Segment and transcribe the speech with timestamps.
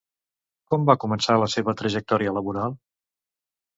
[0.73, 2.77] Com va començar la seva trajectòria laboral?